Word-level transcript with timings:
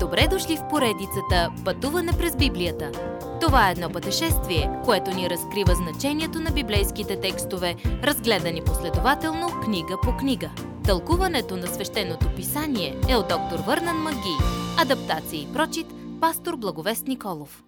Добре 0.00 0.28
дошли 0.30 0.56
в 0.56 0.68
поредицата 0.70 1.52
Пътуване 1.64 2.12
през 2.18 2.36
Библията. 2.36 2.92
Това 3.40 3.68
е 3.68 3.72
едно 3.72 3.90
пътешествие, 3.90 4.70
което 4.84 5.10
ни 5.10 5.30
разкрива 5.30 5.74
значението 5.74 6.40
на 6.40 6.50
библейските 6.50 7.20
текстове, 7.20 7.76
разгледани 7.84 8.64
последователно 8.64 9.60
книга 9.64 9.96
по 10.02 10.16
книга. 10.16 10.50
Тълкуването 10.84 11.56
на 11.56 11.66
свещеното 11.66 12.34
писание 12.36 13.00
е 13.08 13.16
от 13.16 13.28
доктор 13.28 13.58
Върнан 13.66 13.96
Маги. 13.96 14.36
Адаптация 14.78 15.42
и 15.42 15.52
прочит, 15.52 15.86
пастор 16.20 16.56
Благовест 16.56 17.06
Николов. 17.06 17.62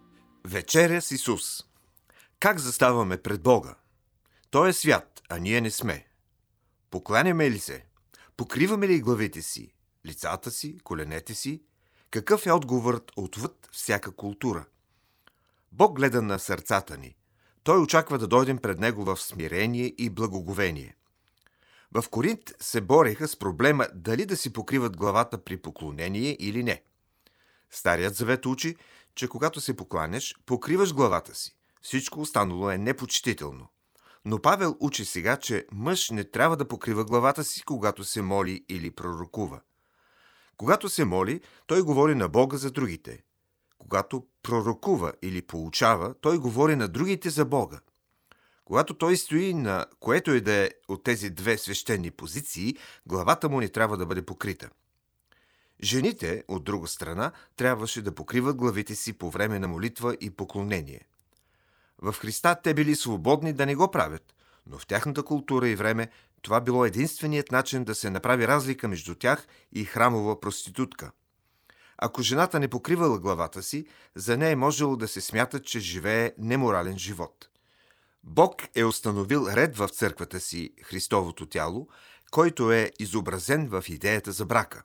Вечеря 0.44 1.00
с 1.00 1.10
Исус. 1.10 1.64
Как 2.40 2.58
заставаме 2.58 3.16
пред 3.16 3.42
Бога? 3.42 3.74
Той 4.50 4.68
е 4.68 4.72
свят, 4.72 5.22
а 5.28 5.38
ние 5.38 5.60
не 5.60 5.70
сме. 5.70 6.06
Покланяме 6.90 7.50
ли 7.50 7.58
се? 7.58 7.84
Покриваме 8.36 8.88
ли 8.88 9.00
главите 9.00 9.42
си, 9.42 9.74
лицата 10.06 10.50
си, 10.50 10.78
коленете 10.84 11.34
си? 11.34 11.62
Какъв 12.10 12.46
е 12.46 12.52
отговорът 12.52 13.12
отвъд 13.16 13.68
всяка 13.72 14.12
култура? 14.12 14.64
Бог 15.72 15.96
гледа 15.96 16.22
на 16.22 16.38
сърцата 16.38 16.98
ни. 16.98 17.16
Той 17.62 17.78
очаква 17.78 18.18
да 18.18 18.26
дойдем 18.26 18.58
пред 18.58 18.78
Него 18.78 19.04
в 19.04 19.16
смирение 19.16 19.94
и 19.98 20.10
благоговение. 20.10 20.96
В 21.92 22.04
Коринт 22.10 22.40
се 22.60 22.80
бореха 22.80 23.28
с 23.28 23.38
проблема 23.38 23.88
дали 23.94 24.26
да 24.26 24.36
си 24.36 24.52
покриват 24.52 24.96
главата 24.96 25.44
при 25.44 25.56
поклонение 25.56 26.36
или 26.40 26.62
не. 26.62 26.82
Старият 27.70 28.14
завет 28.14 28.46
учи, 28.46 28.76
че 29.14 29.28
когато 29.28 29.60
се 29.60 29.76
покланяш, 29.76 30.34
покриваш 30.46 30.94
главата 30.94 31.34
си. 31.34 31.56
Всичко 31.82 32.20
останало 32.20 32.70
е 32.70 32.78
непочтително. 32.78 33.68
Но 34.24 34.42
Павел 34.42 34.76
учи 34.80 35.04
сега, 35.04 35.36
че 35.36 35.66
мъж 35.72 36.10
не 36.10 36.24
трябва 36.24 36.56
да 36.56 36.68
покрива 36.68 37.04
главата 37.04 37.44
си, 37.44 37.62
когато 37.62 38.04
се 38.04 38.22
моли 38.22 38.64
или 38.68 38.90
пророкува. 38.90 39.60
Когато 40.60 40.88
се 40.88 41.04
моли, 41.04 41.40
той 41.66 41.82
говори 41.82 42.14
на 42.14 42.28
Бога 42.28 42.56
за 42.56 42.70
другите. 42.70 43.22
Когато 43.78 44.26
пророкува 44.42 45.12
или 45.22 45.42
получава, 45.42 46.14
той 46.20 46.38
говори 46.38 46.76
на 46.76 46.88
другите 46.88 47.30
за 47.30 47.44
Бога. 47.44 47.80
Когато 48.64 48.94
той 48.94 49.16
стои 49.16 49.54
на 49.54 49.86
което 50.00 50.34
и 50.34 50.40
да 50.40 50.52
е 50.52 50.70
от 50.88 51.04
тези 51.04 51.30
две 51.30 51.58
свещени 51.58 52.10
позиции, 52.10 52.76
главата 53.06 53.48
му 53.48 53.60
не 53.60 53.68
трябва 53.68 53.96
да 53.96 54.06
бъде 54.06 54.22
покрита. 54.22 54.70
Жените, 55.82 56.44
от 56.48 56.64
друга 56.64 56.88
страна, 56.88 57.32
трябваше 57.56 58.02
да 58.02 58.14
покриват 58.14 58.56
главите 58.56 58.94
си 58.94 59.12
по 59.12 59.30
време 59.30 59.58
на 59.58 59.68
молитва 59.68 60.16
и 60.20 60.30
поклонение. 60.30 61.00
В 62.02 62.12
Христа 62.12 62.56
те 62.62 62.74
били 62.74 62.96
свободни 62.96 63.52
да 63.52 63.66
не 63.66 63.74
го 63.74 63.90
правят, 63.90 64.34
но 64.66 64.78
в 64.78 64.86
тяхната 64.86 65.22
култура 65.22 65.68
и 65.68 65.76
време 65.76 66.08
това 66.42 66.60
било 66.60 66.84
единственият 66.84 67.52
начин 67.52 67.84
да 67.84 67.94
се 67.94 68.10
направи 68.10 68.48
разлика 68.48 68.88
между 68.88 69.14
тях 69.14 69.46
и 69.72 69.84
храмова 69.84 70.40
проститутка. 70.40 71.10
Ако 71.98 72.22
жената 72.22 72.60
не 72.60 72.68
покривала 72.68 73.18
главата 73.18 73.62
си, 73.62 73.86
за 74.14 74.36
нея 74.36 74.50
е 74.50 74.56
можело 74.56 74.96
да 74.96 75.08
се 75.08 75.20
смята, 75.20 75.62
че 75.62 75.80
живее 75.80 76.32
неморален 76.38 76.98
живот. 76.98 77.48
Бог 78.24 78.62
е 78.74 78.84
установил 78.84 79.46
ред 79.50 79.76
в 79.76 79.88
църквата 79.88 80.40
си, 80.40 80.74
Христовото 80.82 81.46
тяло, 81.46 81.88
който 82.30 82.72
е 82.72 82.90
изобразен 82.98 83.68
в 83.68 83.84
идеята 83.88 84.32
за 84.32 84.46
брака. 84.46 84.82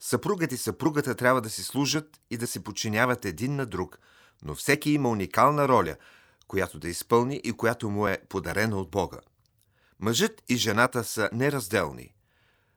Съпругът 0.00 0.52
и 0.52 0.56
съпругата 0.56 1.14
трябва 1.14 1.40
да 1.40 1.50
си 1.50 1.62
служат 1.62 2.20
и 2.30 2.36
да 2.36 2.46
се 2.46 2.64
подчиняват 2.64 3.24
един 3.24 3.56
на 3.56 3.66
друг, 3.66 3.98
но 4.42 4.54
всеки 4.54 4.90
има 4.90 5.08
уникална 5.08 5.68
роля, 5.68 5.96
която 6.50 6.78
да 6.78 6.88
изпълни 6.88 7.40
и 7.44 7.52
която 7.52 7.90
му 7.90 8.06
е 8.06 8.18
подарена 8.28 8.76
от 8.76 8.90
Бога. 8.90 9.18
Мъжът 10.00 10.42
и 10.48 10.56
жената 10.56 11.04
са 11.04 11.30
неразделни. 11.32 12.14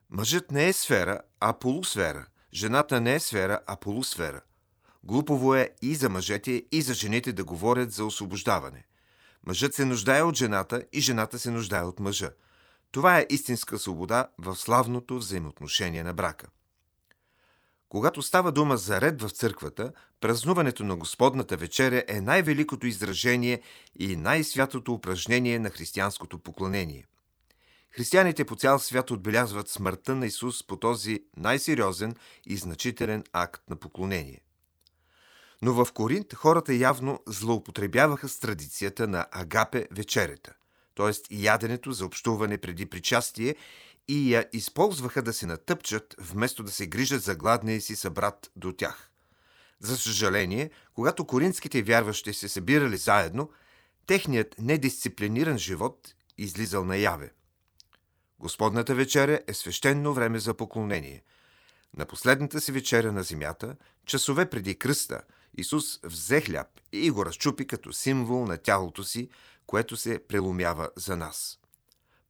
Мъжът 0.10 0.52
не 0.52 0.68
е 0.68 0.74
сфера, 0.74 1.22
а 1.40 1.54
полусфера. 1.54 2.26
Жената 2.54 3.02
не 3.02 3.16
е 3.16 3.20
сфера, 3.20 3.60
а 3.68 3.76
полусфера. 3.76 4.42
Глупово 5.04 5.56
е 5.56 5.70
и 5.82 5.96
за 5.96 6.10
мъжете, 6.10 6.64
и 6.72 6.82
за 6.82 6.94
жените 6.94 7.34
да 7.34 7.44
говорят 7.44 7.92
за 7.92 8.06
освобождаване. 8.06 8.86
Мъжът 9.48 9.74
се 9.74 9.86
нуждае 9.86 10.22
от 10.22 10.36
жената 10.36 10.84
и 10.94 11.02
жената 11.02 11.40
се 11.40 11.52
нуждае 11.52 11.84
от 11.84 12.00
мъжа. 12.00 12.32
Това 12.92 13.20
е 13.20 13.28
истинска 13.30 13.80
свобода 13.80 14.28
в 14.38 14.56
славното 14.56 15.18
взаимоотношение 15.18 16.04
на 16.04 16.14
брака. 16.14 16.48
Когато 17.94 18.22
става 18.22 18.52
дума 18.52 18.78
за 18.78 19.02
ред 19.02 19.22
в 19.22 19.30
църквата, 19.30 19.92
празнуването 20.22 20.84
на 20.84 20.96
Господната 20.96 21.58
вечеря 21.58 22.04
е 22.08 22.22
най-великото 22.22 22.88
изражение 22.88 23.62
и 24.00 24.16
най-святото 24.16 24.94
упражнение 24.94 25.60
на 25.60 25.70
християнското 25.70 26.40
поклонение. 26.40 27.06
Християните 27.92 28.46
по 28.46 28.56
цял 28.56 28.80
свят 28.80 29.12
отбелязват 29.12 29.70
смъртта 29.70 30.16
на 30.16 30.26
Исус 30.26 30.68
по 30.68 30.78
този 30.78 31.20
най-сериозен 31.38 32.16
и 32.46 32.58
значителен 32.58 33.24
акт 33.34 33.70
на 33.70 33.76
поклонение. 33.76 34.42
Но 35.62 35.74
в 35.74 35.94
Коринт 35.94 36.34
хората 36.34 36.74
явно 36.74 37.20
злоупотребяваха 37.28 38.30
с 38.30 38.40
традицията 38.40 39.08
на 39.08 39.26
агапе 39.32 39.88
вечерята, 39.92 40.54
т.е. 40.96 41.36
яденето 41.36 41.92
за 41.92 42.06
общуване 42.06 42.58
преди 42.58 42.86
причастие 42.86 43.56
и 44.08 44.34
я 44.34 44.50
използваха 44.54 45.22
да 45.22 45.34
се 45.34 45.46
натъпчат, 45.46 46.16
вместо 46.20 46.64
да 46.64 46.72
се 46.72 46.88
грижат 46.88 47.24
за 47.24 47.36
гладния 47.36 47.82
си 47.82 47.96
събрат 47.96 48.52
до 48.56 48.74
тях. 48.74 49.12
За 49.80 49.98
съжаление, 49.98 50.70
когато 50.94 51.26
коринските 51.26 51.82
вярващи 51.82 52.34
се 52.34 52.48
събирали 52.50 52.98
заедно, 52.98 53.50
техният 54.08 54.56
недисциплиниран 54.60 55.58
живот 55.58 56.16
излизал 56.38 56.86
наяве. 56.86 57.32
Господната 58.40 58.96
вечеря 58.96 59.40
е 59.48 59.54
свещено 59.54 60.14
време 60.14 60.40
за 60.40 60.54
поклонение. 60.54 61.24
На 61.98 62.06
последната 62.06 62.62
си 62.62 62.72
вечеря 62.72 63.12
на 63.12 63.24
земята, 63.24 63.76
часове 64.06 64.50
преди 64.50 64.76
кръста, 64.76 65.22
Исус 65.58 66.00
взе 66.04 66.42
хляб 66.42 66.68
и 66.92 67.12
го 67.12 67.26
разчупи 67.26 67.68
като 67.68 67.94
символ 67.94 68.46
на 68.46 68.58
тялото 68.58 69.04
си, 69.04 69.30
което 69.66 69.98
се 69.98 70.20
преломява 70.28 70.90
за 70.96 71.18
нас. 71.18 71.60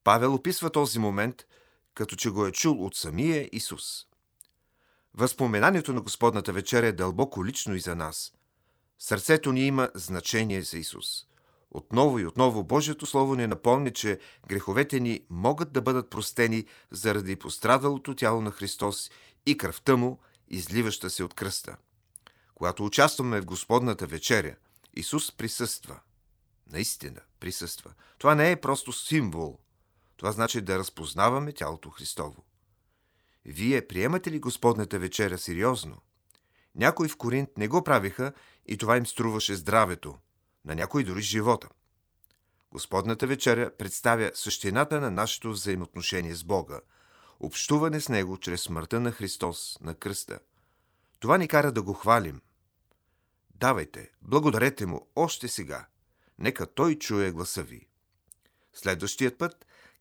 Павел 0.03 0.33
описва 0.33 0.69
този 0.69 0.99
момент, 0.99 1.45
като 1.93 2.15
че 2.15 2.29
го 2.29 2.45
е 2.45 2.51
чул 2.51 2.85
от 2.85 2.95
самия 2.95 3.49
Исус. 3.51 4.05
Възпоменанието 5.13 5.93
на 5.93 6.01
Господната 6.01 6.53
вечеря 6.53 6.87
е 6.87 6.91
дълбоко 6.91 7.45
лично 7.45 7.75
и 7.75 7.79
за 7.79 7.95
нас. 7.95 8.33
Сърцето 8.99 9.51
ни 9.51 9.67
има 9.67 9.89
значение 9.95 10.61
за 10.61 10.77
Исус. 10.77 11.25
Отново 11.71 12.19
и 12.19 12.25
отново 12.25 12.63
Божието 12.63 13.05
Слово 13.05 13.35
ни 13.35 13.47
напомни, 13.47 13.93
че 13.93 14.19
греховете 14.47 14.99
ни 14.99 15.21
могат 15.29 15.71
да 15.71 15.81
бъдат 15.81 16.09
простени 16.09 16.65
заради 16.91 17.35
пострадалото 17.35 18.15
тяло 18.15 18.41
на 18.41 18.51
Христос 18.51 19.11
и 19.45 19.57
кръвта 19.57 19.95
му, 19.95 20.19
изливаща 20.47 21.09
се 21.09 21.23
от 21.23 21.33
кръста. 21.33 21.77
Когато 22.55 22.85
участваме 22.85 23.41
в 23.41 23.45
Господната 23.45 24.07
вечеря, 24.07 24.55
Исус 24.95 25.31
присъства. 25.31 25.99
Наистина 26.71 27.21
присъства. 27.39 27.93
Това 28.17 28.35
не 28.35 28.51
е 28.51 28.61
просто 28.61 28.93
символ. 28.93 29.59
Това 30.23 30.31
значи 30.31 30.61
да 30.61 30.79
разпознаваме 30.79 31.53
тялото 31.53 31.89
Христово. 31.89 32.43
Вие 33.45 33.87
приемате 33.87 34.31
ли 34.31 34.39
Господната 34.39 34.99
вечеря 34.99 35.37
сериозно? 35.37 36.01
Някои 36.75 37.09
в 37.09 37.17
Коринт 37.17 37.49
не 37.57 37.67
го 37.67 37.83
правиха 37.83 38.33
и 38.65 38.77
това 38.77 38.97
им 38.97 39.05
струваше 39.05 39.55
здравето, 39.55 40.17
на 40.65 40.75
някой 40.75 41.03
дори 41.03 41.21
живота. 41.21 41.69
Господната 42.71 43.27
вечеря 43.27 43.71
представя 43.77 44.31
същината 44.33 45.01
на 45.01 45.11
нашето 45.11 45.51
взаимоотношение 45.51 46.35
с 46.35 46.43
Бога, 46.43 46.79
общуване 47.39 48.01
с 48.01 48.09
Него 48.09 48.37
чрез 48.37 48.61
смъртта 48.61 48.99
на 48.99 49.11
Христос 49.11 49.77
на 49.81 49.95
кръста. 49.95 50.39
Това 51.19 51.37
ни 51.37 51.47
кара 51.47 51.71
да 51.71 51.81
го 51.81 51.93
хвалим. 51.93 52.41
Давайте, 53.55 54.11
благодарете 54.21 54.85
Му 54.85 55.07
още 55.15 55.47
сега. 55.47 55.85
Нека 56.39 56.67
Той 56.67 56.95
чуе 56.95 57.31
гласа 57.31 57.63
ви. 57.63 57.87
Следващият 58.73 59.37
път, 59.37 59.65